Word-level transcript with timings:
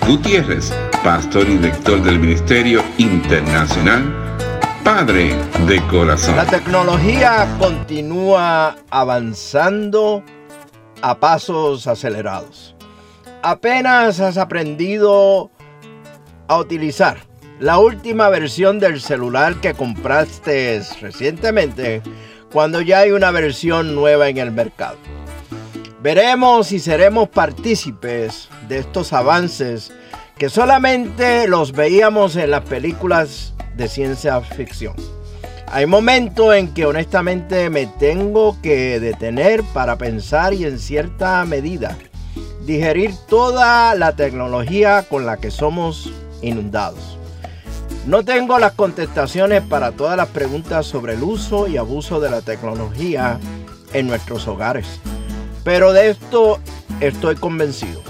Gutiérrez, 0.07 0.73
pastor 1.03 1.49
y 1.49 1.57
director 1.57 2.01
del 2.03 2.19
Ministerio 2.19 2.83
Internacional 2.97 4.03
Padre 4.83 5.35
de 5.67 5.81
Corazón. 5.87 6.35
La 6.35 6.45
tecnología 6.45 7.47
continúa 7.57 8.75
avanzando 8.91 10.21
a 11.01 11.19
pasos 11.19 11.87
acelerados. 11.87 12.75
Apenas 13.41 14.19
has 14.19 14.37
aprendido 14.37 15.49
a 16.47 16.57
utilizar 16.57 17.17
la 17.59 17.77
última 17.77 18.29
versión 18.29 18.79
del 18.79 18.99
celular 18.99 19.61
que 19.61 19.73
compraste 19.73 20.81
recientemente 21.01 22.01
cuando 22.51 22.81
ya 22.81 22.99
hay 22.99 23.11
una 23.11 23.31
versión 23.31 23.95
nueva 23.95 24.29
en 24.29 24.37
el 24.37 24.51
mercado. 24.51 24.97
Veremos 26.01 26.71
y 26.71 26.79
seremos 26.79 27.29
partícipes 27.29 28.49
de 28.67 28.79
estos 28.79 29.13
avances 29.13 29.91
que 30.37 30.49
solamente 30.49 31.47
los 31.47 31.71
veíamos 31.71 32.35
en 32.35 32.51
las 32.51 32.61
películas 32.61 33.53
de 33.75 33.87
ciencia 33.87 34.39
ficción. 34.41 34.95
Hay 35.67 35.85
momentos 35.85 36.53
en 36.55 36.73
que 36.73 36.85
honestamente 36.85 37.69
me 37.69 37.87
tengo 37.87 38.55
que 38.61 38.99
detener 38.99 39.63
para 39.73 39.97
pensar 39.97 40.53
y 40.53 40.65
en 40.65 40.77
cierta 40.77 41.43
medida 41.45 41.97
digerir 42.65 43.13
toda 43.27 43.95
la 43.95 44.15
tecnología 44.15 45.05
con 45.09 45.25
la 45.25 45.37
que 45.37 45.51
somos 45.51 46.11
inundados. 46.41 47.17
No 48.05 48.23
tengo 48.23 48.59
las 48.59 48.73
contestaciones 48.73 49.63
para 49.63 49.91
todas 49.91 50.15
las 50.15 50.27
preguntas 50.27 50.85
sobre 50.85 51.13
el 51.13 51.23
uso 51.23 51.67
y 51.67 51.77
abuso 51.77 52.19
de 52.19 52.29
la 52.29 52.41
tecnología 52.41 53.39
en 53.93 54.07
nuestros 54.07 54.47
hogares, 54.47 54.85
pero 55.63 55.91
de 55.91 56.11
esto 56.11 56.59
estoy 56.99 57.35
convencido. 57.35 58.01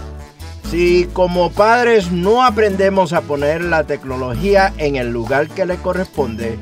Si 0.69 1.07
como 1.13 1.51
padres 1.51 2.11
no 2.11 2.43
aprendemos 2.43 3.13
a 3.13 3.21
poner 3.21 3.63
la 3.63 3.85
tecnología 3.85 4.73
en 4.77 4.95
el 4.95 5.11
lugar 5.11 5.47
que 5.47 5.65
le 5.65 5.77
corresponde, 5.77 6.57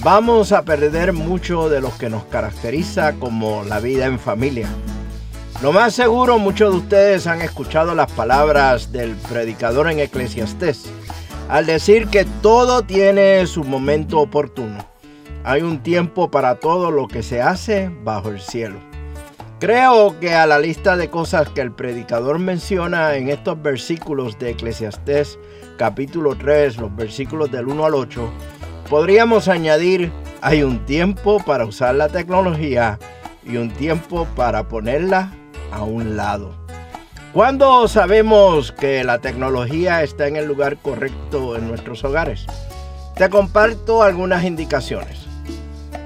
vamos 0.00 0.52
a 0.52 0.62
perder 0.62 1.12
mucho 1.12 1.68
de 1.68 1.80
lo 1.80 1.96
que 1.96 2.10
nos 2.10 2.24
caracteriza 2.24 3.14
como 3.14 3.64
la 3.64 3.80
vida 3.80 4.06
en 4.06 4.20
familia. 4.20 4.68
Lo 5.62 5.72
más 5.72 5.94
seguro, 5.94 6.38
muchos 6.38 6.70
de 6.70 6.78
ustedes 6.80 7.26
han 7.26 7.40
escuchado 7.40 7.94
las 7.94 8.12
palabras 8.12 8.92
del 8.92 9.14
predicador 9.16 9.90
en 9.90 10.00
Eclesiastés, 10.00 10.84
al 11.48 11.64
decir 11.64 12.08
que 12.08 12.26
todo 12.42 12.82
tiene 12.82 13.46
su 13.46 13.64
momento 13.64 14.20
oportuno. 14.20 14.86
Hay 15.44 15.62
un 15.62 15.82
tiempo 15.82 16.30
para 16.30 16.56
todo 16.56 16.90
lo 16.90 17.08
que 17.08 17.22
se 17.22 17.40
hace 17.40 17.90
bajo 18.04 18.28
el 18.28 18.40
cielo. 18.40 18.78
Creo 19.58 20.20
que 20.20 20.34
a 20.34 20.46
la 20.46 20.58
lista 20.58 20.94
de 20.94 21.08
cosas 21.08 21.48
que 21.48 21.62
el 21.62 21.72
predicador 21.72 22.38
menciona 22.38 23.14
en 23.14 23.30
estos 23.30 23.60
versículos 23.62 24.38
de 24.38 24.50
Eclesiastés 24.50 25.38
capítulo 25.78 26.36
3, 26.36 26.76
los 26.76 26.94
versículos 26.94 27.50
del 27.50 27.68
1 27.68 27.86
al 27.86 27.94
8, 27.94 28.30
podríamos 28.90 29.48
añadir, 29.48 30.12
hay 30.42 30.62
un 30.62 30.84
tiempo 30.84 31.42
para 31.42 31.64
usar 31.64 31.94
la 31.94 32.08
tecnología 32.08 32.98
y 33.42 33.56
un 33.56 33.70
tiempo 33.70 34.26
para 34.36 34.68
ponerla 34.68 35.32
a 35.70 35.82
un 35.82 36.16
lado. 36.16 36.54
¿Cuándo 37.32 37.86
sabemos 37.86 38.72
que 38.72 39.04
la 39.04 39.18
tecnología 39.18 40.02
está 40.02 40.26
en 40.26 40.36
el 40.36 40.46
lugar 40.46 40.78
correcto 40.78 41.56
en 41.56 41.68
nuestros 41.68 42.02
hogares? 42.02 42.46
Te 43.14 43.28
comparto 43.28 44.02
algunas 44.02 44.44
indicaciones. 44.44 45.26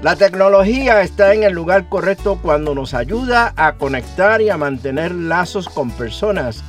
La 0.01 0.15
tecnología 0.15 1.01
está 1.01 1.33
en 1.33 1.43
el 1.43 1.53
lugar 1.53 1.87
correcto 1.87 2.39
cuando 2.41 2.73
nos 2.73 2.93
ayuda 2.93 3.53
a 3.55 3.75
conectar 3.75 4.41
y 4.41 4.49
a 4.49 4.57
mantener 4.57 5.13
lazos 5.13 5.69
con 5.69 5.91
personas 5.91 6.63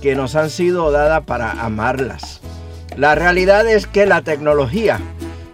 que 0.00 0.14
nos 0.14 0.36
han 0.36 0.50
sido 0.50 0.90
dadas 0.90 1.24
para 1.24 1.52
amarlas. 1.52 2.40
La 2.96 3.14
realidad 3.14 3.68
es 3.68 3.86
que 3.86 4.06
la 4.06 4.22
tecnología 4.22 4.98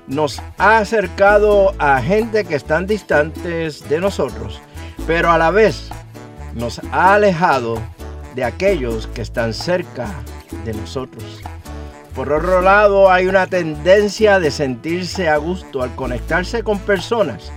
nos 0.06 0.40
ha 0.58 0.78
acercado 0.78 1.74
a 1.78 2.00
gente 2.00 2.44
que 2.44 2.54
están 2.54 2.86
distantes 2.86 3.88
de 3.88 4.00
nosotros, 4.00 4.60
pero 5.06 5.30
a 5.30 5.38
la 5.38 5.50
vez 5.50 5.90
nos 6.54 6.80
ha 6.90 7.14
alejado 7.14 7.78
de 8.34 8.44
aquellos 8.44 9.06
que 9.08 9.22
están 9.22 9.54
cerca 9.54 10.08
de 10.64 10.74
nosotros. 10.74 11.24
Por 12.14 12.32
otro 12.32 12.62
lado, 12.62 13.10
hay 13.10 13.26
una 13.26 13.46
tendencia 13.46 14.38
de 14.38 14.50
sentirse 14.50 15.28
a 15.28 15.36
gusto 15.36 15.82
al 15.82 15.94
conectarse 15.94 16.62
con 16.62 16.78
personas 16.78 17.52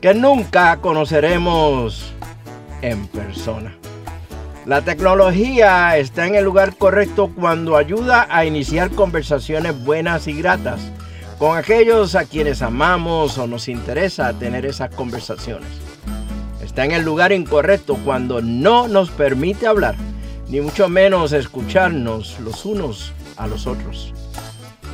que 0.00 0.14
nunca 0.14 0.78
conoceremos 0.78 2.12
en 2.80 3.06
persona. 3.08 3.76
La 4.64 4.82
tecnología 4.82 5.96
está 5.96 6.26
en 6.26 6.34
el 6.34 6.44
lugar 6.44 6.76
correcto 6.76 7.30
cuando 7.34 7.76
ayuda 7.76 8.26
a 8.30 8.44
iniciar 8.44 8.90
conversaciones 8.90 9.82
buenas 9.84 10.28
y 10.28 10.34
gratas 10.34 10.80
con 11.38 11.56
aquellos 11.56 12.14
a 12.14 12.24
quienes 12.24 12.62
amamos 12.62 13.38
o 13.38 13.46
nos 13.46 13.68
interesa 13.68 14.32
tener 14.32 14.66
esas 14.66 14.94
conversaciones 14.94 15.87
está 16.68 16.84
en 16.84 16.92
el 16.92 17.02
lugar 17.02 17.32
incorrecto 17.32 17.96
cuando 18.04 18.42
no 18.42 18.88
nos 18.88 19.10
permite 19.10 19.66
hablar, 19.66 19.94
ni 20.50 20.60
mucho 20.60 20.90
menos 20.90 21.32
escucharnos 21.32 22.38
los 22.40 22.66
unos 22.66 23.12
a 23.38 23.46
los 23.46 23.66
otros. 23.66 24.12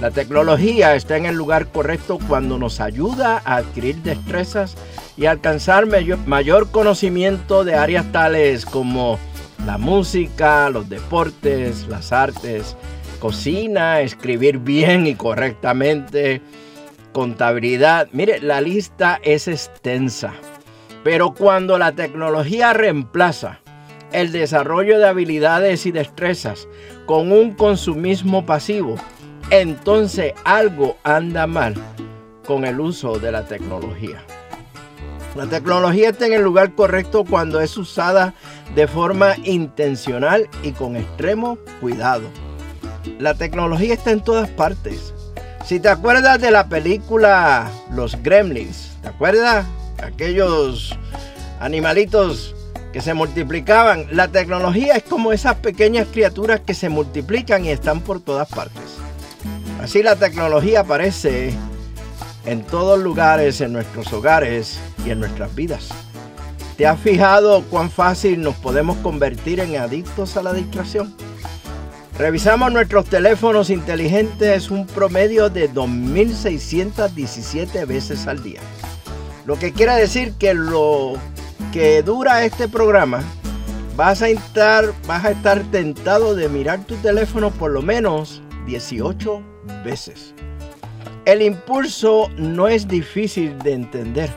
La 0.01 0.13
tecnología 0.13 0.95
está 0.95 1.17
en 1.17 1.27
el 1.27 1.35
lugar 1.35 1.67
correcto 1.67 2.21
cuando 2.29 2.59
nos 2.59 2.81
ayuda 2.81 3.43
a 3.45 3.57
adquirir 3.57 3.97
destrezas 3.97 4.77
y 5.17 5.27
alcanzar 5.27 5.87
mayor, 6.27 6.71
conocimiento 6.71 7.65
de 7.65 7.75
áreas 7.75 8.11
tales 8.13 8.67
como 8.67 9.19
la 9.67 9.77
música, 9.77 10.71
los 10.71 10.89
deportes, 10.89 11.89
las 11.89 12.13
artes, 12.13 12.77
cocina, 13.19 14.01
escribir 14.01 14.59
bien 14.59 15.09
y 15.09 15.17
correctamente, 15.17 16.41
contabilidad. 17.13 18.09
Mire, 18.13 18.41
la 18.41 18.61
lista 18.61 19.19
es 19.25 19.49
extensa. 19.49 20.35
Pero 21.05 21.35
cuando 21.35 21.79
la 21.79 21.93
tecnología 21.93 22.73
reemplaza 22.73 23.61
el 24.11 24.33
desarrollo 24.33 24.99
de 24.99 25.07
habilidades 25.07 25.85
y 25.87 25.93
destrezas 25.93 26.67
con 27.05 27.31
un 27.31 27.53
consumismo 27.53 28.47
pasivo, 28.47 28.97
entonces 29.51 30.33
algo 30.45 30.97
anda 31.05 31.47
mal 31.47 31.75
con 32.47 32.65
el 32.65 32.81
uso 32.81 33.19
de 33.19 33.31
la 33.31 33.45
tecnología. 33.45 34.23
La 35.37 35.47
tecnología 35.47 36.11
está 36.11 36.27
en 36.27 36.33
el 36.33 36.43
lugar 36.43 36.75
correcto 36.75 37.25
cuando 37.29 37.61
es 37.61 37.77
usada 37.77 38.35
de 38.75 38.87
forma 38.87 39.35
intencional 39.43 40.49
y 40.63 40.73
con 40.73 40.97
extremo 40.97 41.59
cuidado. 41.81 42.23
La 43.19 43.35
tecnología 43.35 43.95
está 43.95 44.13
en 44.13 44.23
todas 44.23 44.49
partes. 44.49 45.13
Si 45.65 45.81
te 45.81 45.89
acuerdas 45.89 46.41
de 46.41 46.51
la 46.51 46.69
película 46.69 47.71
Los 47.91 48.23
Gremlins, 48.23 48.97
¿te 49.03 49.09
acuerdas? 49.09 49.67
Aquellos 50.03 50.97
animalitos 51.61 52.55
que 52.93 53.01
se 53.01 53.15
multiplicaban. 53.15 54.07
La 54.11 54.29
tecnología 54.29 54.95
es 54.95 55.03
como 55.03 55.33
esas 55.33 55.57
pequeñas 55.57 56.07
criaturas 56.13 56.61
que 56.61 56.75
se 56.75 56.89
multiplican 56.89 57.65
y 57.65 57.71
están 57.71 58.01
por 58.01 58.21
todas 58.21 58.49
partes. 58.49 58.83
Así 59.83 60.03
la 60.03 60.17
tecnología 60.17 60.81
aparece 60.81 61.55
en 62.47 62.63
todos 62.63 63.01
lugares, 63.01 63.61
en 63.61 63.73
nuestros 63.73 64.13
hogares 64.13 64.79
y 65.05 65.11
en 65.11 65.21
nuestras 65.21 65.55
vidas. 65.55 65.89
¿Te 66.77 66.87
has 66.87 67.01
fijado 67.01 67.63
cuán 67.71 67.91
fácil 67.91 68.43
nos 68.43 68.55
podemos 68.57 68.99
convertir 68.99 69.61
en 69.61 69.77
adictos 69.77 70.37
a 70.37 70.43
la 70.43 70.53
distracción? 70.53 71.15
Revisamos 72.19 72.71
nuestros 72.73 73.07
teléfonos 73.07 73.71
inteligentes 73.71 74.71
un 74.71 74.87
promedio 74.87 75.51
de 75.51 75.69
2.617 75.69 77.87
veces 77.87 78.29
al 78.29 78.41
día. 78.43 78.61
Lo 79.47 79.59
que 79.59 79.73
quiere 79.73 79.95
decir 79.95 80.33
que 80.39 80.55
lo 80.55 81.15
que 81.73 82.03
dura 82.03 82.45
este 82.45 82.69
programa 82.69 83.23
vas 83.97 84.23
a 84.23 84.29
estar, 84.29 84.93
vas 85.07 85.25
a 85.25 85.33
estar 85.33 85.63
tentado 85.71 86.35
de 86.35 86.49
mirar 86.49 86.85
tu 86.85 86.97
teléfono 86.97 87.51
por 87.51 87.71
lo 87.71 87.83
menos 87.83 88.43
18 88.67 89.43
veces. 89.85 90.35
El 91.27 91.43
impulso 91.43 92.31
no 92.37 92.69
es 92.69 92.89
difícil 92.89 93.59
de 93.59 93.75
entender. 93.75 94.31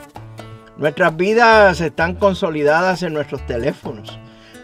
Nuestras 0.76 1.16
vidas 1.16 1.80
están 1.80 2.14
consolidadas 2.14 3.02
en 3.02 3.14
nuestros 3.14 3.44
teléfonos, 3.46 4.18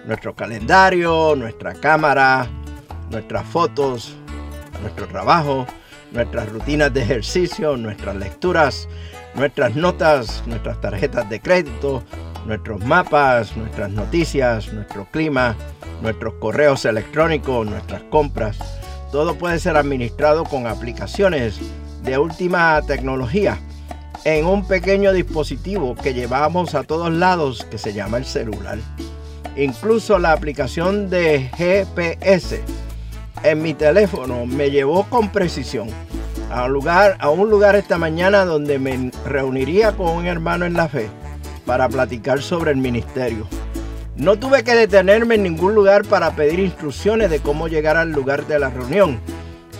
nuestro 0.07 0.35
calendario, 0.35 1.35
nuestra 1.37 1.75
cámara, 1.75 2.47
nuestras 3.11 3.47
fotos, 3.47 4.15
nuestro 4.83 5.09
trabajo, 5.09 5.67
nuestras 6.13 6.49
rutinas 6.51 6.93
de 6.95 7.03
ejercicio, 7.03 7.77
nuestras 7.77 8.17
lecturas, 8.17 8.89
nuestras 9.35 9.75
notas, 9.75 10.43
nuestras 10.47 10.81
tarjetas 10.81 11.29
de 11.29 11.41
crédito, 11.41 12.03
nuestros 12.47 12.85
mapas, 12.85 13.57
nuestras 13.57 13.91
noticias, 13.91 14.73
nuestro 14.73 15.07
clima, 15.11 15.57
nuestros 16.03 16.35
correos 16.35 16.85
electrónicos, 16.85 17.67
nuestras 17.67 18.03
compras. 18.05 18.59
Todo 19.11 19.37
puede 19.37 19.59
ser 19.59 19.77
administrado 19.77 20.45
con 20.45 20.67
aplicaciones 20.67 21.59
de 22.03 22.19
última 22.19 22.81
tecnología 22.83 23.59
en 24.25 24.47
un 24.47 24.67
pequeño 24.67 25.13
dispositivo 25.13 25.95
que 25.95 26.15
llevamos 26.15 26.75
a 26.75 26.83
todos 26.83 27.13
lados 27.13 27.67
que 27.71 27.79
se 27.79 27.93
llama 27.93 28.19
el 28.19 28.25
celular. 28.25 28.79
Incluso 29.57 30.19
la 30.19 30.33
aplicación 30.33 31.11
de 31.11 31.51
GPS 31.57 32.63
en 33.43 33.63
mi 33.63 33.75
teléfono 33.75 34.47
me 34.47 34.71
llevó 34.71 35.05
con 35.05 35.31
precisión 35.31 35.89
a 36.55 37.31
un 37.31 37.51
lugar, 37.51 37.75
esta 37.75 37.99
mañana 37.99 38.45
donde 38.45 38.79
me 38.79 39.11
reuniría 39.27 39.93
con 39.93 40.09
un 40.11 40.27
hermano 40.27 40.65
en 40.65 40.75
la 40.75 40.89
fe 40.89 41.09
para 41.67 41.89
platicar 41.89 42.43
sobre 42.43 42.71
el 42.71 42.77
ministerio. 42.77 43.49
No 44.17 44.39
tuve 44.39 44.63
que 44.63 44.77
detenerme 44.77 45.35
en 45.35 45.43
ningún 45.43 45.75
lugar 45.75 46.05
para 46.05 46.31
pedir 46.37 46.61
instrucciones 46.61 47.31
de 47.31 47.41
cómo 47.41 47.67
llegar 47.67 47.97
al 47.97 48.13
lugar 48.13 48.47
de 48.47 48.61
la 48.61 48.71
reunión, 48.71 49.19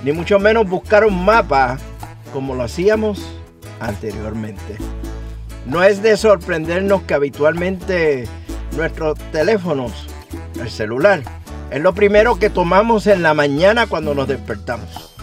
ni 0.03 0.11
mucho 0.11 0.41
menos 0.41 0.69
buscar 0.69 1.05
un 1.05 1.25
mapa 1.25 1.79
como 2.33 2.57
lo 2.57 2.65
hacíamos 2.65 3.25
anteriormente. 3.79 4.77
No 5.67 5.85
es 5.85 6.03
de 6.03 6.17
sorprendernos 6.17 7.03
que 7.03 7.15
habitualmente 7.15 8.27
nuestros 8.77 9.17
teléfonos, 9.31 9.93
el 10.61 10.69
celular, 10.69 11.23
es 11.71 11.81
lo 11.81 11.95
primero 11.95 12.41
que 12.41 12.51
tomamos 12.51 13.07
en 13.07 13.23
la 13.23 13.33
mañana 13.33 13.87
cuando 13.87 14.13
nos 14.15 14.27
despertamos. 14.27 15.14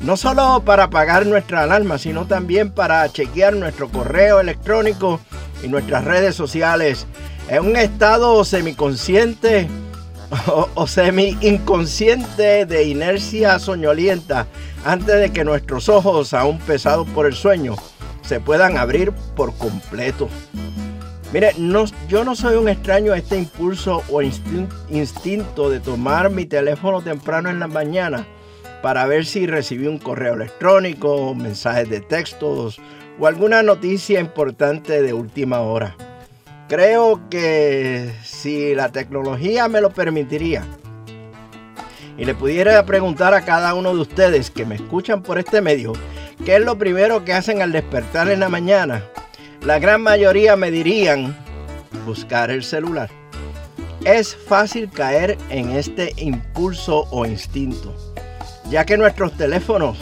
No 0.00 0.16
solo 0.16 0.62
para 0.64 0.84
apagar 0.84 1.26
nuestra 1.26 1.62
alarma, 1.62 1.98
sino 1.98 2.26
también 2.26 2.70
para 2.70 3.06
chequear 3.12 3.54
nuestro 3.54 3.90
correo 3.90 4.40
electrónico 4.40 5.20
y 5.62 5.68
nuestras 5.68 6.04
redes 6.04 6.34
sociales 6.34 7.06
en 7.48 7.66
un 7.66 7.76
estado 7.76 8.42
semiconsciente 8.46 9.68
o, 10.74 10.86
semi-inconsciente 10.86 12.64
de 12.64 12.84
inercia 12.84 13.58
soñolienta 13.58 14.46
antes 14.86 15.20
de 15.20 15.32
que 15.32 15.44
nuestros 15.44 15.90
ojos, 15.90 16.32
aún 16.32 16.58
pesados 16.60 17.06
por 17.10 17.26
el 17.26 17.34
sueño, 17.34 17.74
se 18.22 18.40
puedan 18.40 18.78
abrir 18.78 19.12
por 19.36 19.54
completo. 19.58 20.30
Mire, 21.30 21.52
no, 21.58 21.84
yo 22.08 22.24
no 22.24 22.34
soy 22.34 22.56
un 22.56 22.70
extraño 22.70 23.12
a 23.12 23.18
este 23.18 23.36
impulso 23.36 24.02
o 24.10 24.22
instinto 24.22 25.68
de 25.68 25.80
tomar 25.80 26.30
mi 26.30 26.46
teléfono 26.46 27.02
temprano 27.02 27.50
en 27.50 27.60
la 27.60 27.66
mañana 27.66 28.26
para 28.82 29.06
ver 29.06 29.26
si 29.26 29.46
recibí 29.46 29.86
un 29.86 29.98
correo 29.98 30.34
electrónico, 30.34 31.34
mensajes 31.34 31.88
de 31.88 32.00
textos 32.00 32.80
o 33.18 33.26
alguna 33.26 33.62
noticia 33.62 34.20
importante 34.20 35.02
de 35.02 35.12
última 35.12 35.60
hora. 35.60 35.96
Creo 36.68 37.28
que 37.28 38.12
si 38.22 38.74
la 38.74 38.90
tecnología 38.92 39.68
me 39.68 39.80
lo 39.80 39.90
permitiría 39.90 40.64
y 42.16 42.24
le 42.24 42.34
pudiera 42.34 42.84
preguntar 42.86 43.34
a 43.34 43.44
cada 43.44 43.74
uno 43.74 43.94
de 43.94 44.00
ustedes 44.00 44.50
que 44.50 44.64
me 44.64 44.76
escuchan 44.76 45.22
por 45.22 45.38
este 45.38 45.60
medio, 45.60 45.92
¿qué 46.44 46.56
es 46.56 46.64
lo 46.64 46.78
primero 46.78 47.24
que 47.24 47.32
hacen 47.32 47.60
al 47.60 47.72
despertar 47.72 48.30
en 48.30 48.40
la 48.40 48.48
mañana? 48.48 49.04
La 49.62 49.78
gran 49.78 50.00
mayoría 50.00 50.56
me 50.56 50.70
dirían 50.70 51.36
buscar 52.06 52.50
el 52.50 52.62
celular. 52.62 53.10
Es 54.04 54.34
fácil 54.34 54.88
caer 54.90 55.36
en 55.50 55.70
este 55.72 56.14
impulso 56.16 57.06
o 57.10 57.26
instinto, 57.26 57.94
ya 58.70 58.86
que 58.86 58.96
nuestros 58.96 59.32
teléfonos, 59.32 59.98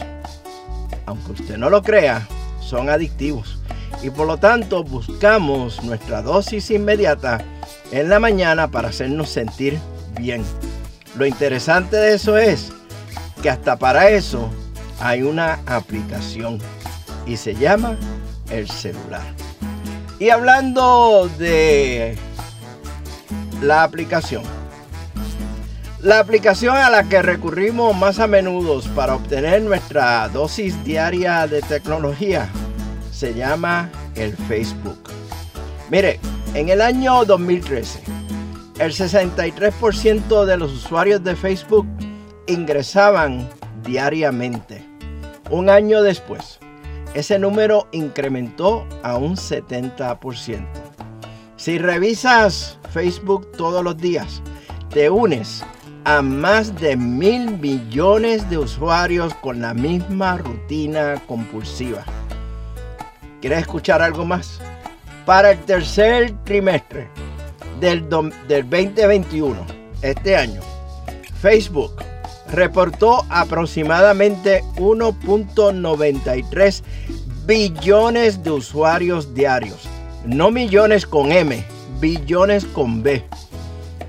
aunque 1.05 1.31
usted 1.31 1.57
no 1.57 1.69
lo 1.69 1.81
crea, 1.81 2.27
son 2.61 2.89
adictivos 2.89 3.59
y 4.03 4.11
por 4.11 4.27
lo 4.27 4.37
tanto 4.37 4.83
buscamos 4.83 5.83
nuestra 5.83 6.21
dosis 6.21 6.69
inmediata 6.71 7.43
en 7.91 8.09
la 8.09 8.19
mañana 8.19 8.69
para 8.69 8.89
hacernos 8.89 9.29
sentir 9.29 9.79
bien. 10.19 10.43
Lo 11.17 11.25
interesante 11.25 11.97
de 11.97 12.13
eso 12.13 12.37
es 12.37 12.71
que 13.41 13.49
hasta 13.49 13.77
para 13.77 14.09
eso 14.09 14.49
hay 14.99 15.23
una 15.23 15.59
aplicación 15.65 16.59
y 17.25 17.37
se 17.37 17.55
llama 17.55 17.97
el 18.51 18.69
celular. 18.69 19.23
Y 20.19 20.29
hablando 20.29 21.29
de 21.37 22.17
la 23.61 23.83
aplicación, 23.83 24.43
la 26.01 26.19
aplicación 26.19 26.77
a 26.77 26.89
la 26.89 27.03
que 27.03 27.21
recurrimos 27.21 27.95
más 27.95 28.19
a 28.19 28.27
menudo 28.27 28.79
para 28.95 29.15
obtener 29.15 29.61
nuestra 29.61 30.29
dosis 30.29 30.81
diaria 30.85 31.45
de 31.45 31.61
tecnología 31.61 32.49
se 33.11 33.33
llama 33.33 33.89
el 34.15 34.35
Facebook. 34.47 35.09
Mire, 35.89 36.19
en 36.53 36.69
el 36.69 36.81
año 36.81 37.25
2013, 37.25 38.01
el 38.79 38.93
63% 38.93 40.45
de 40.45 40.57
los 40.57 40.71
usuarios 40.71 41.21
de 41.21 41.35
Facebook 41.35 41.85
ingresaban 42.47 43.49
diariamente. 43.83 44.85
Un 45.49 45.69
año 45.69 46.01
después, 46.01 46.59
ese 47.13 47.37
número 47.39 47.89
incrementó 47.91 48.87
a 49.03 49.17
un 49.17 49.35
70%. 49.35 50.65
Si 51.57 51.77
revisas 51.77 52.77
Facebook 52.93 53.51
todos 53.57 53.83
los 53.83 53.97
días, 53.97 54.41
te 54.91 55.09
unes 55.09 55.65
a 56.09 56.21
más 56.23 56.73
de 56.81 56.97
mil 56.97 57.59
millones 57.59 58.49
de 58.49 58.57
usuarios 58.57 59.31
con 59.35 59.61
la 59.61 59.75
misma 59.75 60.37
rutina 60.37 61.21
compulsiva. 61.27 62.03
¿Quieres 63.41 63.59
escuchar 63.59 64.01
algo 64.01 64.25
más? 64.25 64.59
Para 65.27 65.51
el 65.51 65.59
tercer 65.59 66.33
trimestre 66.45 67.07
del, 67.79 68.09
del 68.47 68.67
2021, 68.67 69.55
este 70.01 70.35
año, 70.35 70.61
Facebook 71.39 72.03
reportó 72.51 73.23
aproximadamente 73.29 74.63
1.93 74.77 76.81
billones 77.45 78.41
de 78.41 78.49
usuarios 78.49 79.35
diarios. 79.35 79.87
No 80.25 80.49
millones 80.49 81.05
con 81.05 81.31
M, 81.31 81.63
billones 81.99 82.65
con 82.65 83.03
B. 83.03 83.23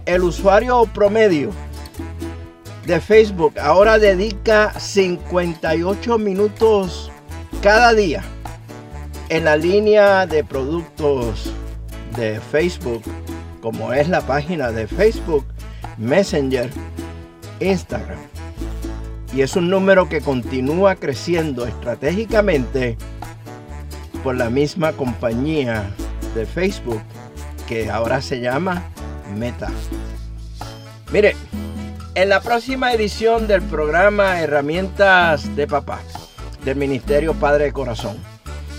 El 0.06 0.22
usuario 0.22 0.86
promedio 0.94 1.50
de 2.90 3.00
Facebook 3.00 3.56
ahora 3.60 4.00
dedica 4.00 4.74
58 4.76 6.18
minutos 6.18 7.08
cada 7.62 7.94
día 7.94 8.24
en 9.28 9.44
la 9.44 9.56
línea 9.56 10.26
de 10.26 10.42
productos 10.42 11.52
de 12.16 12.40
Facebook, 12.40 13.04
como 13.60 13.92
es 13.92 14.08
la 14.08 14.22
página 14.22 14.72
de 14.72 14.88
Facebook, 14.88 15.44
Messenger, 15.98 16.68
Instagram. 17.60 18.18
Y 19.32 19.42
es 19.42 19.54
un 19.54 19.70
número 19.70 20.08
que 20.08 20.20
continúa 20.20 20.96
creciendo 20.96 21.66
estratégicamente 21.66 22.96
por 24.24 24.34
la 24.34 24.50
misma 24.50 24.94
compañía 24.94 25.88
de 26.34 26.44
Facebook 26.44 27.02
que 27.68 27.88
ahora 27.88 28.20
se 28.20 28.40
llama 28.40 28.82
Meta. 29.38 29.70
Mire, 31.12 31.36
en 32.14 32.28
la 32.28 32.40
próxima 32.40 32.92
edición 32.92 33.46
del 33.46 33.62
programa 33.62 34.40
Herramientas 34.40 35.54
de 35.54 35.66
Papá 35.66 36.00
del 36.64 36.76
Ministerio 36.76 37.34
Padre 37.34 37.66
de 37.66 37.72
Corazón, 37.72 38.16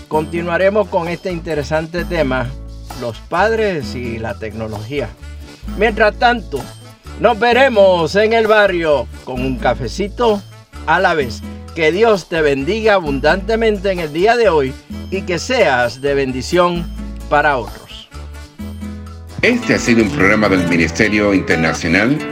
continuaremos 0.08 0.88
con 0.88 1.08
este 1.08 1.32
interesante 1.32 2.04
tema, 2.04 2.46
los 3.00 3.18
padres 3.18 3.94
y 3.94 4.18
la 4.18 4.34
tecnología. 4.34 5.08
Mientras 5.78 6.16
tanto, 6.18 6.60
nos 7.20 7.38
veremos 7.38 8.14
en 8.16 8.32
el 8.34 8.46
barrio 8.46 9.06
con 9.24 9.40
un 9.40 9.58
cafecito 9.58 10.42
a 10.86 11.00
la 11.00 11.14
vez. 11.14 11.40
Que 11.74 11.90
Dios 11.90 12.28
te 12.28 12.42
bendiga 12.42 12.94
abundantemente 12.94 13.90
en 13.90 14.00
el 14.00 14.12
día 14.12 14.36
de 14.36 14.50
hoy 14.50 14.74
y 15.10 15.22
que 15.22 15.38
seas 15.38 16.02
de 16.02 16.14
bendición 16.14 16.86
para 17.30 17.56
otros. 17.56 18.10
Este 19.40 19.74
ha 19.74 19.78
sido 19.78 20.04
un 20.04 20.10
programa 20.10 20.48
del 20.50 20.68
Ministerio 20.68 21.32
Internacional 21.32 22.31